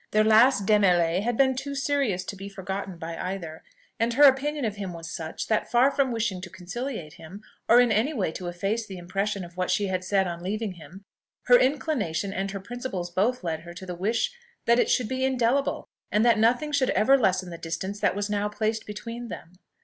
Their 0.09 0.23
last 0.23 0.65
démêlé 0.65 1.21
had 1.21 1.37
been 1.37 1.55
too 1.55 1.75
serious 1.75 2.23
to 2.23 2.35
be 2.35 2.49
forgotten 2.49 2.97
by 2.97 3.15
either; 3.19 3.63
and 3.99 4.15
her 4.15 4.23
opinion 4.23 4.65
of 4.65 4.77
him 4.77 4.93
was 4.93 5.11
such, 5.11 5.45
that 5.45 5.69
far 5.69 5.91
from 5.91 6.11
wishing 6.11 6.41
to 6.41 6.49
conciliate 6.49 7.13
him, 7.17 7.43
or 7.69 7.79
in 7.79 7.91
any 7.91 8.11
way 8.11 8.31
to 8.31 8.47
efface 8.47 8.83
the 8.87 8.97
impression 8.97 9.45
of 9.45 9.57
what 9.57 9.69
she 9.69 9.85
had 9.89 10.03
said 10.03 10.25
on 10.25 10.41
leaving 10.41 10.71
him, 10.71 11.05
her 11.43 11.59
inclination 11.59 12.33
and 12.33 12.49
her 12.49 12.59
principles 12.59 13.11
both 13.11 13.43
led 13.43 13.59
her 13.59 13.75
to 13.75 13.93
wish 13.93 14.31
that 14.65 14.79
it 14.79 14.89
should 14.89 15.07
be 15.07 15.23
indelible, 15.23 15.87
and 16.11 16.25
that 16.25 16.39
nothing 16.39 16.71
should 16.71 16.89
ever 16.89 17.15
lessen 17.15 17.51
the 17.51 17.57
distance 17.59 17.99
that 17.99 18.15
was 18.15 18.27
now 18.27 18.49
placed 18.49 18.87
between 18.87 19.27
them. 19.27 19.53